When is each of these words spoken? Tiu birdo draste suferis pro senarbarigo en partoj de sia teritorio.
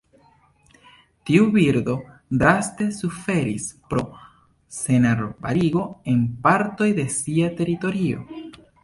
Tiu 1.29 1.43
birdo 1.57 1.97
draste 2.43 2.87
suferis 2.99 3.67
pro 3.93 4.05
senarbarigo 4.79 5.85
en 6.15 6.25
partoj 6.49 6.89
de 7.03 7.07
sia 7.19 7.53
teritorio. 7.61 8.27